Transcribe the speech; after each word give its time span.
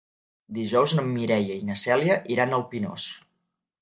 Dijous 0.57 0.95
na 0.99 1.03
Mireia 1.11 1.57
i 1.59 1.67
na 1.67 1.77
Cèlia 1.83 2.17
iran 2.37 2.59
al 2.59 2.67
Pinós. 2.73 3.09